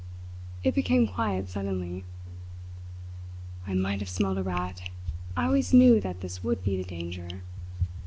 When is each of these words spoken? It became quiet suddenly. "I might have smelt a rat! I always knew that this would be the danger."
It 0.63 0.73
became 0.73 1.05
quiet 1.07 1.47
suddenly. 1.47 2.05
"I 3.67 3.75
might 3.75 3.99
have 3.99 4.09
smelt 4.09 4.39
a 4.39 4.41
rat! 4.41 4.89
I 5.37 5.45
always 5.45 5.75
knew 5.75 6.01
that 6.01 6.21
this 6.21 6.43
would 6.43 6.63
be 6.63 6.75
the 6.75 6.83
danger." 6.83 7.43